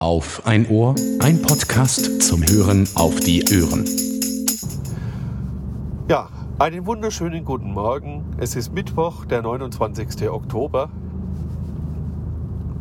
Auf 0.00 0.46
ein 0.46 0.68
Ohr, 0.68 0.94
ein 1.18 1.42
Podcast 1.42 2.22
zum 2.22 2.40
Hören 2.48 2.88
auf 2.94 3.18
die 3.18 3.42
Ohren. 3.60 3.84
Ja, 6.08 6.28
einen 6.60 6.86
wunderschönen 6.86 7.44
guten 7.44 7.72
Morgen. 7.72 8.24
Es 8.38 8.54
ist 8.54 8.72
Mittwoch, 8.72 9.24
der 9.24 9.42
29. 9.42 10.30
Oktober. 10.30 10.88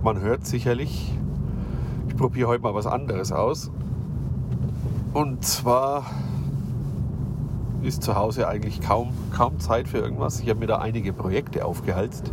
Man 0.03 0.21
hört 0.21 0.45
sicherlich, 0.45 1.11
ich 2.07 2.15
probiere 2.15 2.49
heute 2.49 2.61
mal 2.61 2.75
was 2.75 2.85
anderes 2.85 3.31
aus. 3.31 3.71
Und 5.11 5.43
zwar 5.43 6.05
ist 7.81 8.03
zu 8.03 8.13
Hause 8.13 8.47
eigentlich 8.47 8.79
kaum, 8.79 9.09
kaum 9.35 9.59
Zeit 9.59 9.87
für 9.87 9.97
irgendwas. 9.97 10.39
Ich 10.39 10.49
habe 10.49 10.59
mir 10.59 10.67
da 10.67 10.77
einige 10.77 11.13
Projekte 11.13 11.65
aufgehalst. 11.65 12.29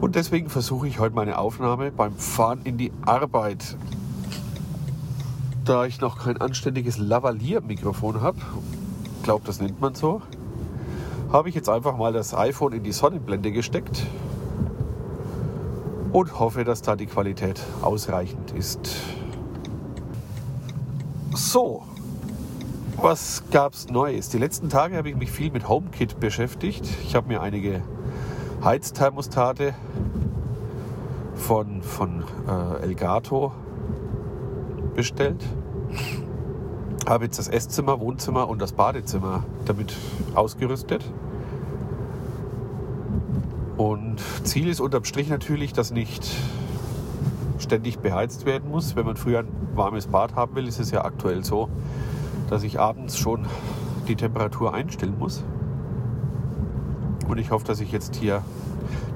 Und 0.00 0.14
deswegen 0.14 0.48
versuche 0.48 0.88
ich 0.88 0.98
heute 0.98 1.14
meine 1.14 1.38
Aufnahme 1.38 1.90
beim 1.90 2.14
Fahren 2.16 2.60
in 2.64 2.76
die 2.76 2.92
Arbeit. 3.04 3.76
Da 5.64 5.84
ich 5.84 6.00
noch 6.00 6.18
kein 6.18 6.36
anständiges 6.36 6.98
Lavalier-Mikrofon 6.98 8.20
habe, 8.20 8.38
glaube, 9.26 9.44
das 9.44 9.60
nennt 9.60 9.80
man 9.80 9.96
so, 9.96 10.22
habe 11.32 11.48
ich 11.48 11.56
jetzt 11.56 11.68
einfach 11.68 11.96
mal 11.96 12.12
das 12.12 12.32
iPhone 12.32 12.72
in 12.72 12.84
die 12.84 12.92
Sonnenblende 12.92 13.50
gesteckt 13.50 14.06
und 16.12 16.38
hoffe, 16.38 16.62
dass 16.62 16.80
da 16.80 16.94
die 16.94 17.06
Qualität 17.06 17.60
ausreichend 17.82 18.52
ist. 18.52 18.98
So, 21.34 21.82
was 22.98 23.42
gab's 23.50 23.88
Neues? 23.88 24.28
Die 24.28 24.38
letzten 24.38 24.68
Tage 24.68 24.96
habe 24.96 25.10
ich 25.10 25.16
mich 25.16 25.32
viel 25.32 25.50
mit 25.50 25.68
HomeKit 25.68 26.20
beschäftigt. 26.20 26.86
Ich 27.02 27.16
habe 27.16 27.26
mir 27.26 27.42
einige 27.42 27.82
Heizthermostate 28.64 29.74
von, 31.34 31.82
von 31.82 32.24
äh, 32.48 32.82
Elgato 32.82 33.52
bestellt. 34.94 35.44
Habe 37.06 37.24
jetzt 37.24 37.38
das 37.38 37.48
Esszimmer, 37.48 38.00
Wohnzimmer 38.00 38.48
und 38.48 38.60
das 38.60 38.72
Badezimmer 38.72 39.44
damit 39.64 39.94
ausgerüstet. 40.34 41.04
Und 43.76 44.20
Ziel 44.44 44.68
ist 44.68 44.80
unterm 44.80 45.04
Strich 45.04 45.28
natürlich, 45.28 45.72
dass 45.72 45.92
nicht 45.92 46.26
ständig 47.58 47.98
beheizt 47.98 48.46
werden 48.46 48.70
muss. 48.70 48.96
Wenn 48.96 49.06
man 49.06 49.16
früher 49.16 49.40
ein 49.40 49.48
warmes 49.74 50.06
Bad 50.06 50.34
haben 50.34 50.56
will, 50.56 50.66
ist 50.66 50.80
es 50.80 50.90
ja 50.90 51.04
aktuell 51.04 51.44
so, 51.44 51.68
dass 52.48 52.62
ich 52.62 52.80
abends 52.80 53.18
schon 53.18 53.46
die 54.08 54.16
Temperatur 54.16 54.74
einstellen 54.74 55.18
muss. 55.18 55.44
Und 57.28 57.38
ich 57.38 57.50
hoffe, 57.50 57.64
dass 57.64 57.80
ich 57.80 57.92
jetzt 57.92 58.16
hier 58.16 58.42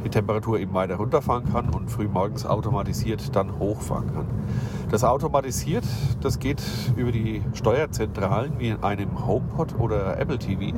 die 0.05 0.09
Temperatur 0.09 0.59
eben 0.59 0.75
weiter 0.75 0.97
runterfahren 0.97 1.51
kann 1.53 1.69
und 1.71 1.91
früh 1.91 2.09
morgens 2.09 2.47
automatisiert 2.47 3.37
dann 3.37 3.59
hochfahren 3.59 4.13
kann. 4.13 4.27
Das 4.91 5.05
automatisiert, 5.05 5.85
das 6.21 6.39
geht 6.39 6.63
über 6.97 7.13
die 7.13 7.43
Steuerzentralen 7.55 8.59
wie 8.59 8.69
in 8.69 8.83
einem 8.83 9.27
HomePod 9.27 9.79
oder 9.79 10.19
Apple 10.19 10.39
TV. 10.39 10.77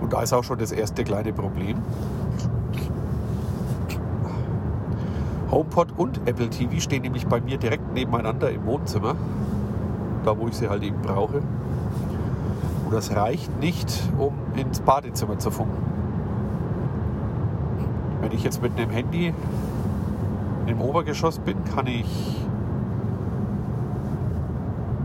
Und 0.00 0.12
da 0.12 0.22
ist 0.22 0.32
auch 0.32 0.44
schon 0.44 0.58
das 0.58 0.72
erste 0.72 1.04
kleine 1.04 1.32
Problem. 1.32 1.78
HomePod 5.50 5.88
und 5.96 6.20
Apple 6.26 6.48
TV 6.48 6.80
stehen 6.80 7.02
nämlich 7.02 7.26
bei 7.26 7.40
mir 7.40 7.58
direkt 7.58 7.92
nebeneinander 7.92 8.50
im 8.50 8.64
Wohnzimmer 8.64 9.14
da 10.24 10.36
wo 10.38 10.48
ich 10.48 10.54
sie 10.54 10.68
halt 10.68 10.82
eben 10.82 11.00
brauche. 11.02 11.42
Und 12.84 12.92
das 12.92 13.14
reicht 13.14 13.58
nicht, 13.60 14.02
um 14.18 14.34
ins 14.56 14.80
Badezimmer 14.80 15.38
zu 15.38 15.50
funken. 15.50 15.82
Wenn 18.20 18.32
ich 18.32 18.44
jetzt 18.44 18.62
mit 18.62 18.76
einem 18.76 18.90
Handy 18.90 19.32
im 20.66 20.80
Obergeschoss 20.80 21.38
bin, 21.38 21.62
kann 21.64 21.86
ich 21.86 22.06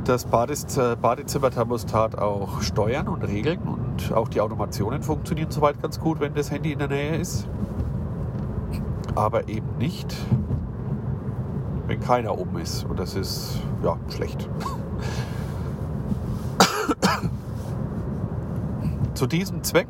das 0.05 0.25
äh, 0.25 0.95
Badezimmerthermostat 0.95 2.17
auch 2.17 2.61
steuern 2.61 3.07
und 3.07 3.23
regeln 3.23 3.59
und 3.59 4.11
auch 4.11 4.27
die 4.27 4.41
Automationen 4.41 5.03
funktionieren 5.03 5.51
soweit 5.51 5.81
ganz 5.81 5.99
gut, 5.99 6.19
wenn 6.19 6.33
das 6.33 6.49
Handy 6.49 6.71
in 6.71 6.79
der 6.79 6.87
Nähe 6.87 7.15
ist. 7.17 7.47
Aber 9.13 9.47
eben 9.49 9.77
nicht, 9.77 10.15
wenn 11.87 11.99
keiner 11.99 12.37
oben 12.37 12.57
ist. 12.59 12.85
Und 12.85 12.99
das 12.99 13.15
ist 13.15 13.59
ja 13.83 13.97
schlecht. 14.09 14.49
Zu 19.19 19.27
diesem 19.27 19.63
Zweck 19.63 19.89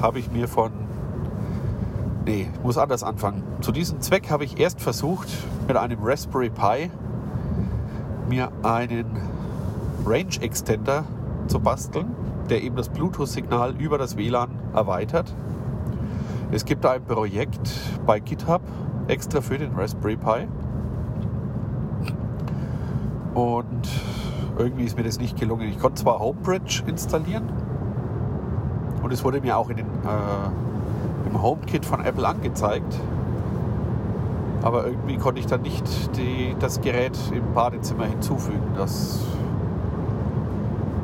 habe 0.00 0.20
ich 0.20 0.30
mir 0.30 0.46
von. 0.46 0.70
Nee, 2.26 2.48
ich 2.54 2.62
muss 2.62 2.78
anders 2.78 3.02
anfangen. 3.02 3.42
Zu 3.60 3.72
diesem 3.72 4.00
Zweck 4.00 4.30
habe 4.30 4.44
ich 4.44 4.60
erst 4.60 4.80
versucht, 4.80 5.26
mit 5.66 5.76
einem 5.76 5.98
Raspberry 6.00 6.50
Pi 6.50 6.92
mir 8.28 8.52
einen 8.62 9.20
Range 10.06 10.40
Extender 10.40 11.02
zu 11.48 11.58
basteln, 11.58 12.14
der 12.48 12.62
eben 12.62 12.76
das 12.76 12.88
Bluetooth-Signal 12.88 13.74
über 13.80 13.98
das 13.98 14.16
WLAN 14.16 14.50
erweitert. 14.72 15.34
Es 16.52 16.64
gibt 16.64 16.86
ein 16.86 17.02
Projekt 17.02 17.68
bei 18.06 18.20
GitHub 18.20 18.62
extra 19.08 19.40
für 19.40 19.58
den 19.58 19.74
Raspberry 19.74 20.16
Pi. 20.16 20.46
Und 23.34 23.88
irgendwie 24.56 24.84
ist 24.84 24.96
mir 24.96 25.02
das 25.02 25.18
nicht 25.18 25.36
gelungen. 25.36 25.68
Ich 25.68 25.80
konnte 25.80 26.00
zwar 26.00 26.20
Homebridge 26.20 26.84
installieren, 26.86 27.65
und 29.06 29.12
es 29.12 29.22
wurde 29.22 29.40
mir 29.40 29.56
auch 29.56 29.70
in 29.70 29.76
den, 29.76 29.86
äh, 29.86 31.28
im 31.28 31.40
HomeKit 31.40 31.86
von 31.86 32.04
Apple 32.04 32.26
angezeigt. 32.26 32.92
Aber 34.62 34.84
irgendwie 34.88 35.16
konnte 35.16 35.38
ich 35.38 35.46
dann 35.46 35.62
nicht 35.62 35.84
die, 36.16 36.56
das 36.58 36.80
Gerät 36.80 37.16
im 37.32 37.54
Badezimmer 37.54 38.06
hinzufügen. 38.06 38.72
Das, 38.74 39.20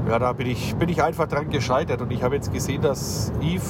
ja, 0.08 0.18
da 0.18 0.32
bin 0.32 0.48
ich, 0.48 0.74
bin 0.74 0.88
ich 0.88 1.00
einfach 1.00 1.28
dran 1.28 1.48
gescheitert. 1.48 2.02
Und 2.02 2.10
ich 2.10 2.24
habe 2.24 2.34
jetzt 2.34 2.52
gesehen, 2.52 2.82
dass 2.82 3.32
Eve, 3.40 3.62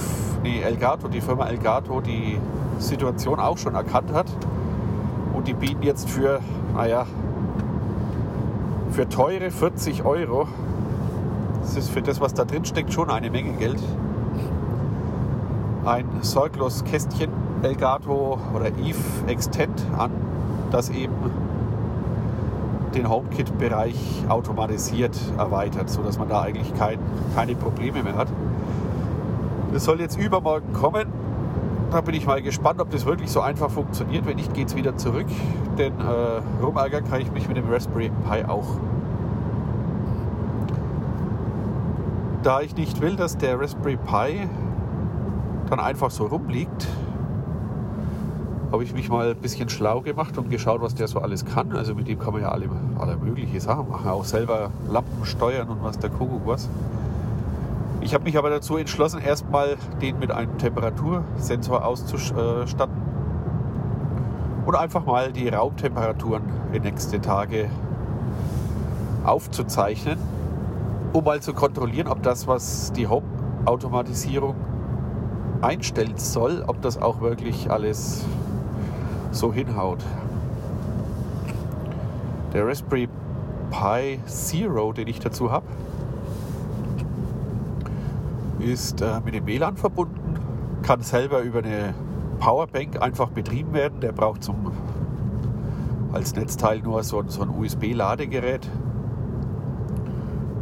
nee, 0.42 0.62
Elgato, 0.62 1.08
die 1.08 1.20
Firma 1.20 1.46
Elgato, 1.46 2.00
die 2.00 2.38
Situation 2.78 3.38
auch 3.38 3.58
schon 3.58 3.74
erkannt 3.74 4.14
hat. 4.14 4.32
Und 5.34 5.46
die 5.46 5.52
bieten 5.52 5.82
jetzt 5.82 6.08
für, 6.08 6.40
naja, 6.74 7.04
für 8.92 9.06
teure 9.10 9.50
40 9.50 10.06
Euro, 10.06 10.48
das 11.60 11.76
ist 11.76 11.90
für 11.90 12.00
das, 12.00 12.18
was 12.18 12.32
da 12.32 12.46
drin 12.46 12.64
steckt, 12.64 12.94
schon 12.94 13.10
eine 13.10 13.30
Menge 13.30 13.52
Geld, 13.58 13.78
ein 15.84 16.06
sorglos 16.22 16.84
Kästchen 16.84 17.30
Elgato 17.62 18.38
oder 18.54 18.68
Eve 18.68 18.98
Extend 19.26 19.84
an, 19.96 20.10
das 20.70 20.90
eben 20.90 21.12
den 22.94 23.08
HomeKit-Bereich 23.08 24.24
automatisiert 24.28 25.18
erweitert, 25.38 25.88
sodass 25.88 26.18
man 26.18 26.28
da 26.28 26.42
eigentlich 26.42 26.74
kein, 26.74 26.98
keine 27.34 27.54
Probleme 27.54 28.02
mehr 28.02 28.16
hat. 28.16 28.28
Das 29.72 29.84
soll 29.84 30.00
jetzt 30.00 30.18
übermorgen 30.18 30.72
kommen. 30.72 31.06
Da 31.90 32.00
bin 32.00 32.14
ich 32.14 32.26
mal 32.26 32.42
gespannt, 32.42 32.80
ob 32.80 32.90
das 32.90 33.06
wirklich 33.06 33.30
so 33.30 33.40
einfach 33.40 33.70
funktioniert. 33.70 34.26
Wenn 34.26 34.36
nicht, 34.36 34.52
geht 34.54 34.68
es 34.68 34.76
wieder 34.76 34.96
zurück. 34.96 35.26
Denn 35.78 35.92
äh, 36.00 36.62
rumärgern 36.62 37.04
kann 37.04 37.20
ich 37.20 37.32
mich 37.32 37.48
mit 37.48 37.56
dem 37.56 37.70
Raspberry 37.70 38.10
Pi 38.28 38.44
auch. 38.46 38.76
Da 42.42 42.60
ich 42.60 42.76
nicht 42.76 43.00
will, 43.00 43.16
dass 43.16 43.38
der 43.38 43.58
Raspberry 43.60 43.96
Pi 43.96 44.48
dann 45.72 45.80
einfach 45.80 46.10
so 46.10 46.26
rumliegt, 46.26 46.86
habe 48.70 48.84
ich 48.84 48.92
mich 48.92 49.08
mal 49.08 49.30
ein 49.30 49.36
bisschen 49.36 49.70
schlau 49.70 50.02
gemacht 50.02 50.36
und 50.36 50.50
geschaut, 50.50 50.82
was 50.82 50.94
der 50.94 51.08
so 51.08 51.18
alles 51.18 51.46
kann. 51.46 51.72
Also 51.72 51.94
mit 51.94 52.08
dem 52.08 52.18
kann 52.18 52.34
man 52.34 52.42
ja 52.42 52.50
alle, 52.50 52.68
alle 52.98 53.16
mögliche 53.16 53.58
Sachen 53.58 53.88
machen, 53.88 54.10
auch 54.10 54.24
selber 54.24 54.70
Lampen 54.90 55.24
steuern 55.24 55.68
und 55.68 55.82
was 55.82 55.98
der 55.98 56.10
Kuckuck 56.10 56.42
was. 56.46 56.68
Ich 58.02 58.12
habe 58.12 58.24
mich 58.24 58.36
aber 58.36 58.50
dazu 58.50 58.76
entschlossen, 58.76 59.20
erstmal 59.20 59.76
den 60.02 60.18
mit 60.18 60.30
einem 60.30 60.58
Temperatursensor 60.58 61.84
auszustatten 61.84 63.00
und 64.66 64.74
einfach 64.74 65.06
mal 65.06 65.32
die 65.32 65.48
Raumtemperaturen 65.48 66.42
in 66.72 66.82
nächste 66.82 67.20
Tage 67.20 67.70
aufzuzeichnen, 69.24 70.18
um 71.14 71.24
mal 71.24 71.40
zu 71.40 71.54
kontrollieren, 71.54 72.08
ob 72.08 72.22
das, 72.22 72.46
was 72.46 72.92
die 72.92 73.06
Hauptautomatisierung 73.06 74.71
einstellen 75.62 76.16
soll, 76.16 76.64
ob 76.66 76.82
das 76.82 77.00
auch 77.00 77.20
wirklich 77.20 77.70
alles 77.70 78.24
so 79.30 79.52
hinhaut. 79.52 80.00
Der 82.52 82.66
Raspberry 82.66 83.08
Pi 83.70 84.20
Zero, 84.26 84.92
den 84.92 85.08
ich 85.08 85.20
dazu 85.20 85.50
habe, 85.50 85.66
ist 88.58 89.00
äh, 89.00 89.20
mit 89.24 89.34
dem 89.34 89.46
WLAN 89.46 89.76
verbunden, 89.76 90.38
kann 90.82 91.00
selber 91.00 91.40
über 91.40 91.60
eine 91.60 91.94
Powerbank 92.38 93.00
einfach 93.00 93.30
betrieben 93.30 93.72
werden. 93.72 94.00
Der 94.00 94.12
braucht 94.12 94.44
zum, 94.44 94.72
als 96.12 96.34
Netzteil 96.34 96.80
nur 96.80 97.02
so, 97.02 97.22
so 97.26 97.42
ein 97.42 97.48
USB-Ladegerät 97.48 98.68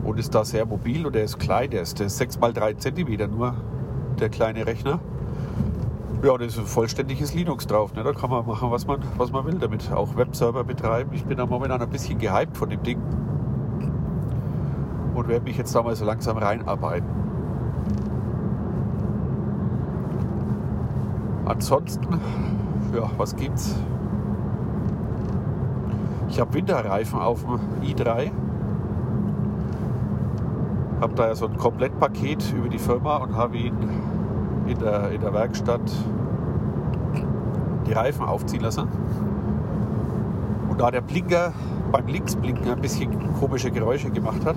und 0.04 0.18
ist 0.18 0.34
da 0.34 0.44
sehr 0.44 0.66
mobil 0.66 1.06
und 1.06 1.14
der 1.14 1.24
ist 1.24 1.38
klein, 1.38 1.70
der 1.70 1.82
ist, 1.82 1.98
der 1.98 2.06
ist 2.06 2.18
6 2.18 2.36
x 2.36 2.54
3 2.54 2.74
cm 2.74 3.30
nur 3.30 3.54
der 4.20 4.28
kleine 4.28 4.66
Rechner. 4.66 5.00
Ja, 6.22 6.36
da 6.36 6.44
ist 6.44 6.58
ein 6.58 6.66
vollständiges 6.66 7.32
Linux 7.32 7.66
drauf. 7.66 7.94
Ne? 7.94 8.02
Da 8.02 8.12
kann 8.12 8.28
man 8.28 8.46
machen, 8.46 8.70
was 8.70 8.86
man, 8.86 9.00
was 9.16 9.32
man 9.32 9.46
will 9.46 9.54
damit. 9.54 9.90
Auch 9.90 10.16
Webserver 10.16 10.64
betreiben. 10.64 11.10
Ich 11.14 11.24
bin 11.24 11.38
da 11.38 11.46
momentan 11.46 11.80
ein 11.80 11.88
bisschen 11.88 12.18
gehypt 12.18 12.56
von 12.56 12.68
dem 12.68 12.82
Ding. 12.82 13.00
Und 15.14 15.28
werde 15.28 15.44
mich 15.44 15.56
jetzt 15.56 15.74
da 15.74 15.82
mal 15.82 15.96
so 15.96 16.04
langsam 16.04 16.36
reinarbeiten. 16.36 17.08
Ansonsten, 21.46 22.20
ja, 22.94 23.10
was 23.16 23.34
gibt's? 23.34 23.74
Ich 26.28 26.38
habe 26.38 26.52
Winterreifen 26.54 27.18
auf 27.18 27.44
dem 27.44 27.58
i3. 27.82 28.30
Habe 31.00 31.14
da 31.14 31.28
ja 31.28 31.34
so 31.34 31.46
ein 31.46 31.56
Komplettpaket 31.56 32.52
über 32.52 32.68
die 32.68 32.78
Firma 32.78 33.16
und 33.16 33.34
habe 33.34 33.56
ihn 33.56 33.74
in 34.70 34.78
der, 34.78 35.10
in 35.10 35.20
der 35.20 35.32
Werkstatt 35.32 35.80
die 37.86 37.92
Reifen 37.92 38.24
aufziehen 38.24 38.62
lassen. 38.62 38.88
Und 40.68 40.80
da 40.80 40.90
der 40.90 41.00
Blinker 41.00 41.52
beim 41.90 42.06
Linksblinken 42.06 42.70
ein 42.70 42.80
bisschen 42.80 43.34
komische 43.34 43.70
Geräusche 43.70 44.10
gemacht 44.10 44.44
hat, 44.44 44.56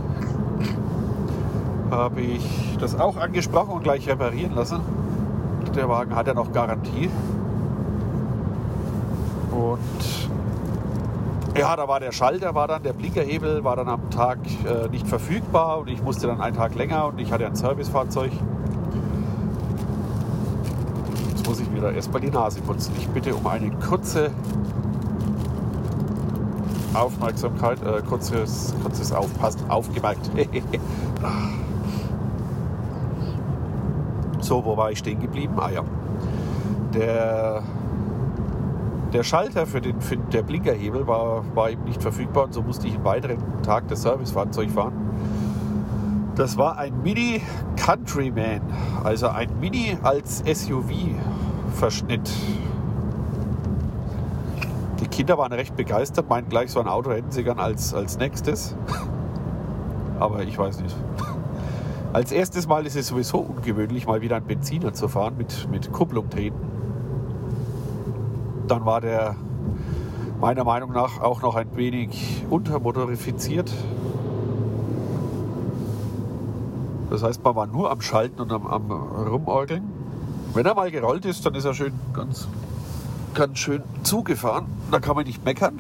habe 1.90 2.22
ich 2.22 2.78
das 2.80 3.00
auch 3.00 3.18
angesprochen 3.18 3.72
und 3.72 3.84
gleich 3.84 4.08
reparieren 4.08 4.56
lassen. 4.56 4.80
Der 5.76 5.90
Wagen 5.90 6.16
hat 6.16 6.28
ja 6.28 6.36
noch 6.36 6.52
Garantie. 6.52 7.10
Und 9.52 9.80
ja, 11.58 11.76
da 11.76 11.88
war 11.88 12.00
der 12.00 12.12
Schalter, 12.12 12.54
war 12.54 12.68
dann 12.68 12.84
der 12.84 12.94
Blinkerhebel, 12.94 13.64
war 13.64 13.76
dann 13.76 13.88
am 13.88 14.10
Tag 14.10 14.40
äh, 14.66 14.90
nicht 14.90 15.08
verfügbar 15.08 15.80
und 15.80 15.90
ich 15.90 16.02
musste 16.04 16.28
dann 16.28 16.42
einen 16.42 16.56
Tag 16.56 16.76
länger 16.76 17.08
und 17.08 17.20
ich 17.20 17.32
hatte 17.32 17.46
ein 17.46 17.56
Servicefahrzeug. 17.56 18.32
Da 21.82 21.92
erstmal 21.92 22.22
die 22.22 22.30
Nase 22.30 22.62
putzen. 22.62 22.94
Ich 22.98 23.08
bitte 23.10 23.36
um 23.36 23.46
eine 23.46 23.70
kurze 23.72 24.32
Aufmerksamkeit, 26.94 27.82
äh, 27.84 28.02
kurzes, 28.08 28.74
kurzes 28.82 29.12
Aufpassen, 29.12 29.70
aufgemerkt. 29.70 30.30
so, 34.40 34.64
wo 34.64 34.78
war 34.78 34.92
ich 34.92 35.00
stehen 35.00 35.20
geblieben? 35.20 35.56
Ah 35.58 35.72
ja. 35.72 35.84
Der 36.94 37.64
der 39.14 39.24
Schalter 39.24 39.68
für 39.68 39.80
den 39.80 40.02
für 40.02 40.18
der 40.18 40.42
Blinkerhebel 40.42 41.06
war, 41.08 41.44
war 41.56 41.70
eben 41.70 41.84
nicht 41.84 42.02
verfügbar 42.02 42.46
und 42.46 42.54
so 42.54 42.62
musste 42.62 42.88
ich 42.88 42.96
einen 42.96 43.06
weiteren 43.06 43.38
Tag 43.62 43.88
das 43.88 44.02
Servicefahrzeug 44.02 44.72
fahren. 44.72 44.94
Das 46.36 46.58
war 46.58 46.78
ein 46.78 47.04
Mini 47.04 47.42
Countryman, 47.78 48.62
also 49.04 49.28
ein 49.28 49.50
Mini 49.60 49.98
als 50.02 50.42
SUV-Verschnitt. 51.74 52.30
Die 55.00 55.08
Kinder 55.08 55.38
waren 55.38 55.52
recht 55.52 55.76
begeistert, 55.76 56.30
meinten 56.30 56.50
gleich, 56.50 56.72
so 56.72 56.80
ein 56.80 56.88
Auto 56.88 57.12
hätten 57.12 57.32
sie 57.32 57.44
gern 57.44 57.60
als, 57.60 57.94
als 57.94 58.18
nächstes. 58.18 58.76
Aber 60.20 60.44
ich 60.44 60.58
weiß 60.58 60.82
nicht. 60.82 60.96
Als 62.14 62.32
erstes 62.32 62.68
Mal 62.68 62.86
ist 62.86 62.96
es 62.96 63.08
sowieso 63.08 63.40
ungewöhnlich, 63.40 64.06
mal 64.06 64.22
wieder 64.22 64.36
einen 64.36 64.46
Benziner 64.46 64.94
zu 64.94 65.08
fahren 65.08 65.36
mit, 65.36 65.68
mit 65.72 65.92
Kupplung 65.92 66.30
treten 66.30 66.74
dann 68.68 68.86
war 68.86 69.02
der 69.02 69.36
meiner 70.40 70.64
Meinung 70.64 70.92
nach 70.92 71.22
auch 71.22 71.42
noch 71.42 71.56
ein 71.56 71.76
wenig 71.76 72.44
untermotorifiziert. 72.50 73.72
Das 77.10 77.24
heißt, 77.24 77.44
man 77.44 77.56
war 77.56 77.68
nur 77.68 77.92
am 77.92 78.02
Schalten 78.02 78.42
und 78.42 78.52
am, 78.52 78.66
am 78.66 78.92
Rumorgeln. 78.92 79.84
Wenn 80.54 80.68
er 80.68 80.76
mal 80.76 80.92
gerollt 80.92 81.26
ist, 81.26 81.44
dann 81.48 81.56
ist 81.56 81.66
er 81.66 81.74
schön 81.74 81.94
ganz, 82.14 82.48
ganz 83.34 83.58
schön 83.58 83.82
zugefahren. 84.04 84.68
Da 84.92 85.00
kann 85.00 85.16
man 85.16 85.26
nicht 85.26 85.44
meckern. 85.44 85.80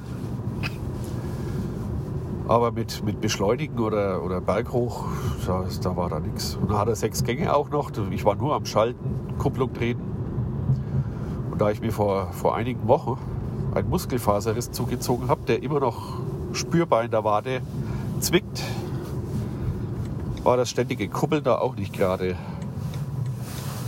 Aber 2.48 2.72
mit, 2.72 3.04
mit 3.04 3.22
Beschleunigen 3.22 3.78
oder, 3.78 4.24
oder 4.24 4.42
Berghoch, 4.42 5.06
da, 5.46 5.64
da 5.84 5.96
war 5.96 6.10
da 6.10 6.20
nichts. 6.20 6.58
Und 6.60 6.72
dann 6.72 6.80
hat 6.80 6.88
er 6.88 6.96
sechs 6.96 7.24
Gänge 7.24 7.56
auch 7.56 7.70
noch. 7.70 7.92
Ich 8.10 8.26
war 8.26 8.34
nur 8.34 8.56
am 8.56 8.66
Schalten, 8.66 9.36
Kupplung 9.38 9.72
treten. 9.74 10.02
Und 11.52 11.62
da 11.62 11.70
ich 11.70 11.80
mir 11.80 11.92
vor, 11.92 12.32
vor 12.32 12.56
einigen 12.56 12.88
Wochen 12.88 13.20
einen 13.76 13.90
Muskelfaserriss 13.90 14.72
zugezogen 14.72 15.30
habe, 15.30 15.42
der 15.48 15.62
immer 15.62 15.82
noch 15.82 16.18
spürbar 16.54 17.04
in 17.04 17.12
der 17.12 17.24
Wade 17.24 17.62
zwickt, 18.22 18.64
war 20.42 20.58
das 20.58 20.72
ständige 20.72 21.08
Kuppeln 21.10 21.44
da 21.44 21.60
auch 21.60 21.76
nicht 21.76 21.94
gerade 21.94 22.36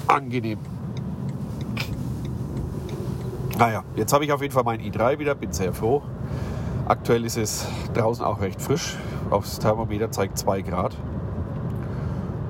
angenehm. 0.07 0.59
Naja, 3.57 3.85
jetzt 3.95 4.11
habe 4.11 4.25
ich 4.25 4.33
auf 4.33 4.41
jeden 4.41 4.53
Fall 4.53 4.65
mein 4.65 4.81
i3 4.81 5.17
wieder, 5.17 5.33
bin 5.33 5.53
sehr 5.53 5.71
froh. 5.71 6.01
Aktuell 6.89 7.23
ist 7.23 7.37
es 7.37 7.65
draußen 7.93 8.25
auch 8.25 8.41
recht 8.41 8.61
frisch. 8.61 8.97
Aufs 9.29 9.59
Thermometer 9.59 10.11
zeigt 10.11 10.37
2 10.37 10.61
Grad. 10.61 10.97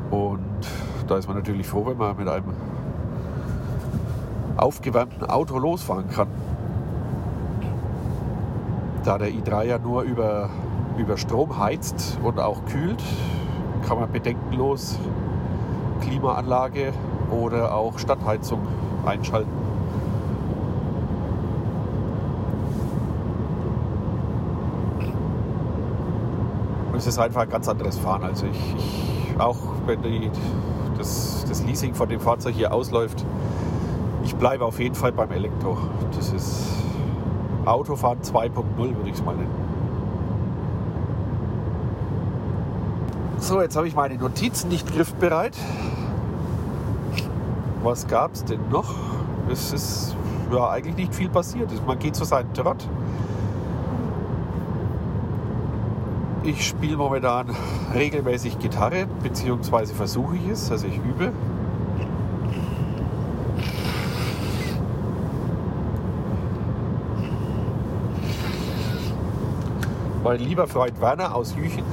Und 0.10 0.40
da 1.08 1.18
ist 1.18 1.28
man 1.28 1.38
natürlich 1.38 1.68
froh, 1.68 1.86
wenn 1.86 1.98
man 1.98 2.18
mit 2.18 2.28
einem 2.28 2.54
aufgewärmten 4.58 5.26
Auto 5.26 5.60
losfahren 5.60 6.10
kann. 6.10 6.28
Da 9.04 9.20
der 9.20 9.30
i3 9.30 9.64
ja 9.64 9.78
nur 9.78 10.02
über, 10.02 10.50
über 10.98 11.18
Strom 11.18 11.60
heizt 11.60 12.18
und 12.24 12.40
auch 12.40 12.66
kühlt, 12.66 13.04
kann 13.88 14.00
man 14.00 14.12
bedenkenlos 14.12 14.98
Klimaanlage 16.02 16.94
oder 17.30 17.76
auch 17.76 18.00
Stadtheizung 18.00 18.62
einschalten. 19.06 19.75
Es 26.98 27.08
ist 27.08 27.20
einfach 27.20 27.42
ein 27.42 27.50
ganz 27.50 27.68
anderes 27.68 27.98
Fahren. 27.98 28.24
Also 28.24 28.46
ich, 28.46 28.76
ich 28.78 29.40
auch 29.40 29.58
wenn 29.86 30.02
die, 30.02 30.32
das, 30.98 31.46
das 31.48 31.64
Leasing 31.64 31.94
von 31.94 32.10
dem 32.10 32.20
Fahrzeug 32.20 32.56
hier 32.56 32.74
ausläuft, 32.74 33.26
ich 34.24 34.36
bleibe 34.36 34.66
auf 34.66 34.80
jeden 34.80 34.96
Fall 34.96 35.12
beim 35.12 35.32
Elektro. 35.32 35.78
Das 36.16 36.34
ist 36.34 36.66
Autofahren 37.66 38.20
2.0, 38.22 38.64
würde 38.78 39.10
ich 39.10 39.16
es 39.16 39.24
mal 39.24 39.36
nennen. 39.36 39.66
So, 43.40 43.62
jetzt 43.62 43.76
habe 43.76 43.88
ich 43.88 43.96
meine 43.96 44.16
Notizen 44.16 44.70
nicht 44.70 44.92
griffbereit. 44.92 45.56
Was 47.84 48.08
gab 48.08 48.34
es 48.34 48.44
denn 48.44 48.62
noch? 48.72 48.96
Es 49.52 49.72
ist 49.72 50.16
ja 50.52 50.70
eigentlich 50.70 50.96
nicht 50.96 51.14
viel 51.14 51.30
passiert. 51.30 51.70
Man 51.86 52.00
geht 52.00 52.16
zu 52.16 52.24
seinem 52.24 52.52
Trott. 52.54 52.88
Ich 56.46 56.68
spiele 56.68 56.96
momentan 56.96 57.48
regelmäßig 57.96 58.60
Gitarre, 58.60 59.08
beziehungsweise 59.24 59.96
versuche 59.96 60.36
ich 60.36 60.48
es, 60.48 60.72
also 60.72 60.86
ich 60.86 60.98
übe. 60.98 61.32
Mein 70.24 70.40
lieber 70.40 70.68
Freund 70.68 71.02
Werner 71.02 71.34
aus 71.34 71.56
Jüchen, 71.56 71.84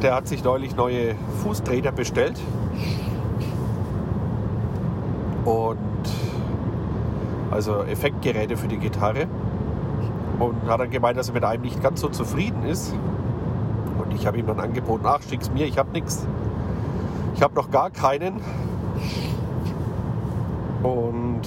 der 0.00 0.14
hat 0.14 0.28
sich 0.28 0.44
neulich 0.44 0.76
neue 0.76 1.16
Fußtreter 1.42 1.90
bestellt. 1.90 2.38
Und 5.44 5.78
also 7.50 7.82
Effektgeräte 7.82 8.56
für 8.56 8.68
die 8.68 8.78
Gitarre. 8.78 9.26
Und 10.44 10.68
hat 10.68 10.78
dann 10.78 10.90
gemeint, 10.90 11.16
dass 11.16 11.28
er 11.28 11.34
mit 11.34 11.44
einem 11.44 11.62
nicht 11.62 11.82
ganz 11.82 12.02
so 12.02 12.08
zufrieden 12.08 12.64
ist. 12.64 12.92
Und 13.98 14.12
ich 14.12 14.26
habe 14.26 14.38
ihm 14.38 14.46
dann 14.46 14.60
angeboten, 14.60 15.04
ach, 15.06 15.22
schick's 15.22 15.50
mir, 15.50 15.64
ich 15.64 15.78
habe 15.78 15.90
nichts. 15.92 16.26
Ich 17.34 17.42
habe 17.42 17.54
noch 17.54 17.70
gar 17.70 17.88
keinen. 17.90 18.42
Und 20.82 21.40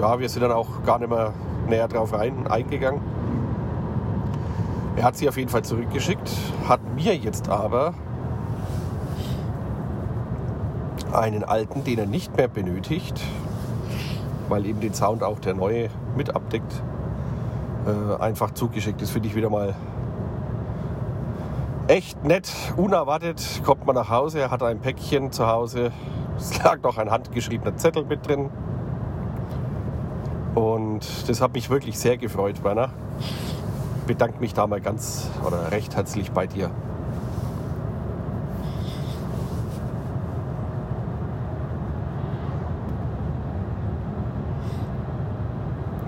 ja, 0.00 0.18
wir 0.18 0.28
sind 0.30 0.42
dann 0.42 0.52
auch 0.52 0.82
gar 0.86 0.98
nicht 0.98 1.10
mehr 1.10 1.34
näher 1.68 1.88
drauf 1.88 2.14
rein, 2.14 2.46
eingegangen. 2.46 3.02
Er 4.96 5.04
hat 5.04 5.18
sie 5.18 5.28
auf 5.28 5.36
jeden 5.36 5.50
Fall 5.50 5.62
zurückgeschickt, 5.62 6.30
hat 6.66 6.80
mir 6.94 7.14
jetzt 7.14 7.50
aber 7.50 7.92
einen 11.12 11.44
alten, 11.44 11.84
den 11.84 11.98
er 11.98 12.06
nicht 12.06 12.34
mehr 12.34 12.48
benötigt, 12.48 13.20
weil 14.48 14.64
eben 14.64 14.80
den 14.80 14.94
Sound 14.94 15.22
auch 15.22 15.38
der 15.38 15.52
neue 15.52 15.90
mit 16.16 16.34
abdeckt, 16.34 16.82
äh, 17.86 18.22
einfach 18.22 18.52
zugeschickt. 18.52 19.00
Das 19.00 19.10
finde 19.10 19.28
ich 19.28 19.34
wieder 19.34 19.50
mal 19.50 19.74
echt 21.88 22.24
nett, 22.24 22.50
unerwartet. 22.76 23.62
Kommt 23.64 23.86
man 23.86 23.94
nach 23.94 24.10
Hause, 24.10 24.40
er 24.40 24.50
hat 24.50 24.62
ein 24.62 24.80
Päckchen 24.80 25.32
zu 25.32 25.46
Hause. 25.46 25.92
Es 26.36 26.62
lag 26.62 26.82
noch 26.82 26.98
ein 26.98 27.10
handgeschriebener 27.10 27.76
Zettel 27.76 28.04
mit 28.04 28.26
drin. 28.26 28.50
Und 30.54 31.28
das 31.28 31.40
hat 31.40 31.52
mich 31.52 31.70
wirklich 31.70 31.98
sehr 31.98 32.16
gefreut, 32.16 32.64
Werner 32.64 32.90
bedanke 34.06 34.40
mich 34.40 34.54
da 34.54 34.66
mal 34.66 34.80
ganz 34.80 35.28
oder 35.44 35.70
recht 35.72 35.96
herzlich 35.96 36.30
bei 36.30 36.46
dir. 36.46 36.70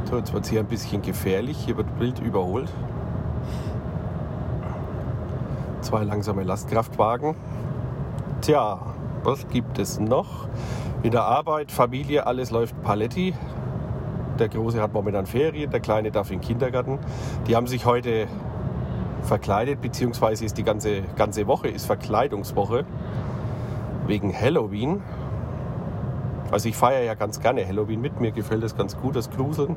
So, 0.09 0.17
jetzt 0.17 0.33
wird 0.33 0.45
es 0.45 0.49
hier 0.51 0.61
ein 0.61 0.67
bisschen 0.67 1.03
gefährlich. 1.03 1.59
Hier 1.67 1.77
wird 1.77 1.87
wild 2.01 2.19
überholt. 2.21 2.73
Zwei 5.83 6.03
langsame 6.03 6.45
Lastkraftwagen. 6.45 7.35
Tja, 8.41 8.81
was 9.23 9.47
gibt 9.49 9.79
es 9.79 10.01
noch? 10.01 10.49
In 11.03 11.11
der 11.11 11.25
Arbeit, 11.25 11.71
Familie, 11.71 12.27
alles 12.27 12.51
läuft 12.51 12.81
Paletti. 12.83 13.35
Der 14.39 14.49
Große 14.49 14.81
hat 14.81 14.95
momentan 14.95 15.27
Ferien, 15.27 15.71
der 15.71 15.81
Kleine 15.81 16.11
darf 16.11 16.31
in 16.31 16.41
den 16.41 16.47
Kindergarten. 16.47 16.99
Die 17.47 17.55
haben 17.55 17.67
sich 17.67 17.85
heute 17.85 18.29
verkleidet, 19.25 19.83
beziehungsweise 19.83 20.47
ist 20.47 20.57
die 20.57 20.65
ganze, 20.65 21.03
ganze 21.17 21.47
Woche 21.47 21.69
ist 21.69 21.85
Verkleidungswoche 21.85 22.87
wegen 24.07 24.33
Halloween. 24.33 25.03
Also 26.51 26.69
ich 26.69 26.77
feiere 26.77 27.03
ja 27.03 27.15
ganz 27.15 27.41
gerne 27.41 27.67
Halloween 27.67 28.01
mit, 28.01 28.21
mir 28.21 28.33
gefällt 28.33 28.63
das 28.63 28.77
ganz 28.77 28.97
gut, 28.97 29.17
das 29.17 29.31
Gruseln. 29.31 29.77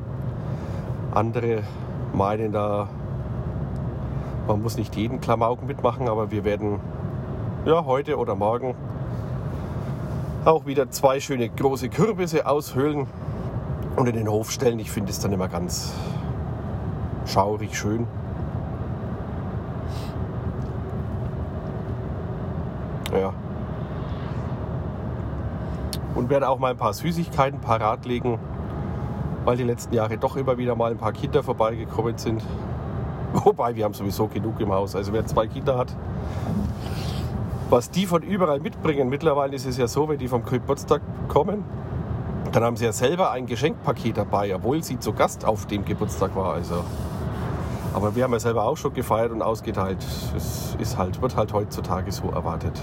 Andere 1.13 1.63
meinen 2.13 2.53
da, 2.53 2.87
man 4.47 4.61
muss 4.61 4.77
nicht 4.77 4.95
jeden 4.95 5.19
Klamauk 5.19 5.65
mitmachen, 5.65 6.07
aber 6.07 6.31
wir 6.31 6.45
werden 6.45 6.79
ja 7.65 7.83
heute 7.85 8.17
oder 8.17 8.35
morgen 8.35 8.75
auch 10.45 10.65
wieder 10.65 10.89
zwei 10.89 11.19
schöne 11.19 11.49
große 11.49 11.89
Kürbisse 11.89 12.47
aushöhlen 12.47 13.05
und 13.97 14.07
in 14.07 14.15
den 14.15 14.29
Hof 14.29 14.49
stellen. 14.49 14.79
Ich 14.79 14.91
finde 14.91 15.11
es 15.11 15.19
dann 15.19 15.33
immer 15.33 15.49
ganz 15.49 15.93
schaurig 17.25 17.77
schön. 17.77 18.07
Und 26.15 26.29
werde 26.29 26.49
auch 26.49 26.59
mal 26.59 26.71
ein 26.71 26.77
paar 26.77 26.93
Süßigkeiten 26.93 27.59
parat 27.59 28.05
legen, 28.05 28.39
weil 29.45 29.57
die 29.57 29.63
letzten 29.63 29.93
Jahre 29.93 30.17
doch 30.17 30.35
immer 30.35 30.57
wieder 30.57 30.75
mal 30.75 30.91
ein 30.91 30.97
paar 30.97 31.13
Kinder 31.13 31.43
vorbeigekommen 31.43 32.17
sind. 32.17 32.43
Wobei, 33.33 33.75
wir 33.75 33.85
haben 33.85 33.93
sowieso 33.93 34.27
genug 34.27 34.59
im 34.59 34.71
Haus. 34.71 34.95
Also 34.95 35.13
wer 35.13 35.25
zwei 35.25 35.47
Kinder 35.47 35.77
hat, 35.77 35.95
was 37.69 37.89
die 37.89 38.05
von 38.05 38.21
überall 38.21 38.59
mitbringen. 38.59 39.09
Mittlerweile 39.09 39.55
ist 39.55 39.65
es 39.65 39.77
ja 39.77 39.87
so, 39.87 40.09
wenn 40.09 40.19
die 40.19 40.27
vom 40.27 40.43
Geburtstag 40.43 41.01
kommen, 41.29 41.63
dann 42.51 42.63
haben 42.63 42.75
sie 42.75 42.85
ja 42.85 42.91
selber 42.91 43.31
ein 43.31 43.45
Geschenkpaket 43.45 44.17
dabei, 44.17 44.53
obwohl 44.53 44.83
sie 44.83 44.99
zu 44.99 45.13
Gast 45.13 45.45
auf 45.45 45.67
dem 45.67 45.85
Geburtstag 45.85 46.35
war. 46.35 46.53
Also. 46.53 46.83
Aber 47.93 48.15
wir 48.15 48.23
haben 48.23 48.33
ja 48.33 48.39
selber 48.39 48.65
auch 48.65 48.77
schon 48.77 48.93
gefeiert 48.93 49.31
und 49.31 49.41
ausgeteilt. 49.41 50.05
Es 50.35 50.75
ist 50.79 50.97
halt, 50.97 51.21
wird 51.21 51.35
halt 51.35 51.53
heutzutage 51.53 52.11
so 52.11 52.29
erwartet. 52.29 52.81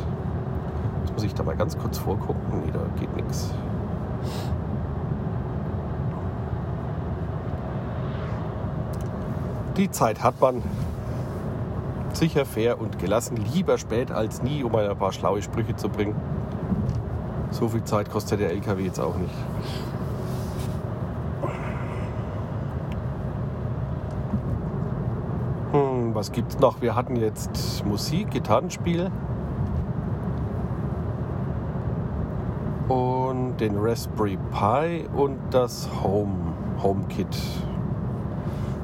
Muss 1.18 1.24
ich 1.24 1.34
da 1.34 1.42
mal 1.42 1.56
ganz 1.56 1.76
kurz 1.76 1.98
vorgucken. 1.98 2.62
Nee, 2.64 2.70
da 2.70 2.78
geht 2.96 3.12
nichts. 3.16 3.52
Die 9.76 9.90
Zeit 9.90 10.22
hat 10.22 10.40
man. 10.40 10.62
Sicher, 12.12 12.46
fair 12.46 12.80
und 12.80 13.00
gelassen. 13.00 13.36
Lieber 13.52 13.78
spät 13.78 14.12
als 14.12 14.44
nie, 14.44 14.62
um 14.62 14.72
ein 14.76 14.96
paar 14.96 15.10
schlaue 15.10 15.42
Sprüche 15.42 15.74
zu 15.74 15.88
bringen. 15.88 16.14
So 17.50 17.66
viel 17.66 17.82
Zeit 17.82 18.12
kostet 18.12 18.38
der 18.38 18.52
LKW 18.52 18.84
jetzt 18.84 19.00
auch 19.00 19.16
nicht. 19.16 19.34
Hm, 25.72 26.14
was 26.14 26.30
gibt's 26.30 26.60
noch? 26.60 26.80
Wir 26.80 26.94
hatten 26.94 27.16
jetzt 27.16 27.84
Musik, 27.84 28.30
Gitarrenspiel. 28.30 29.10
Und 32.88 33.58
den 33.58 33.76
Raspberry 33.78 34.38
Pi 34.50 35.06
und 35.14 35.38
das 35.50 35.88
Home, 36.02 36.54
HomeKit. 36.82 37.36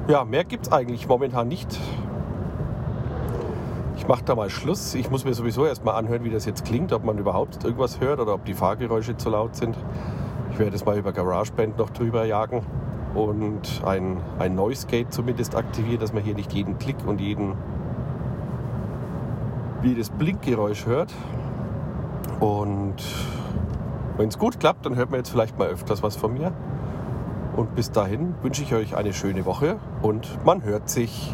Ja, 0.07 0.23
mehr 0.23 0.43
gibt 0.43 0.67
es 0.67 0.71
eigentlich 0.71 1.07
momentan 1.07 1.47
nicht. 1.47 1.79
Ich 3.97 4.07
mache 4.07 4.23
da 4.23 4.35
mal 4.35 4.51
Schluss. 4.51 4.93
Ich 4.93 5.09
muss 5.09 5.25
mir 5.25 5.33
sowieso 5.33 5.65
erstmal 5.65 5.95
anhören, 5.95 6.23
wie 6.23 6.29
das 6.29 6.45
jetzt 6.45 6.63
klingt, 6.65 6.93
ob 6.93 7.03
man 7.03 7.17
überhaupt 7.17 7.63
irgendwas 7.63 7.99
hört 7.99 8.19
oder 8.19 8.35
ob 8.35 8.45
die 8.45 8.53
Fahrgeräusche 8.53 9.17
zu 9.17 9.31
laut 9.31 9.55
sind. 9.55 9.75
Ich 10.51 10.59
werde 10.59 10.75
es 10.75 10.85
mal 10.85 10.97
über 10.97 11.11
GarageBand 11.11 11.79
noch 11.79 11.89
drüber 11.89 12.25
jagen 12.25 12.61
und 13.15 13.81
ein, 13.85 14.17
ein 14.37 14.53
Noise 14.53 14.85
Gate 14.85 15.11
zumindest 15.11 15.55
aktivieren, 15.55 15.99
dass 15.99 16.13
man 16.13 16.21
hier 16.21 16.35
nicht 16.35 16.53
jeden 16.53 16.77
Klick 16.77 16.97
und 17.07 17.19
jeden, 17.19 17.53
jedes 19.81 20.11
Blinkgeräusch 20.11 20.85
hört. 20.85 21.11
Und 22.39 23.03
wenn 24.17 24.29
es 24.29 24.37
gut 24.39 24.59
klappt, 24.59 24.85
dann 24.85 24.95
hört 24.95 25.11
man 25.11 25.19
jetzt 25.19 25.29
vielleicht 25.29 25.57
mal 25.57 25.67
öfters 25.67 26.03
was 26.03 26.15
von 26.15 26.33
mir. 26.33 26.53
Und 27.55 27.75
bis 27.75 27.91
dahin 27.91 28.35
wünsche 28.41 28.63
ich 28.63 28.73
euch 28.73 28.95
eine 28.95 29.13
schöne 29.13 29.45
Woche 29.45 29.77
und 30.01 30.43
man 30.45 30.63
hört 30.63 30.89
sich. 30.89 31.33